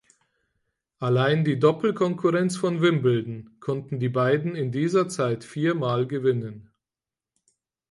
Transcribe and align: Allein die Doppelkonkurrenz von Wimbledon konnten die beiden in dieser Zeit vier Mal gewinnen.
Allein 0.97 1.45
die 1.45 1.59
Doppelkonkurrenz 1.59 2.57
von 2.57 2.81
Wimbledon 2.81 3.51
konnten 3.59 3.99
die 3.99 4.09
beiden 4.09 4.55
in 4.55 4.71
dieser 4.71 5.09
Zeit 5.09 5.43
vier 5.43 5.75
Mal 5.75 6.07
gewinnen. 6.07 6.71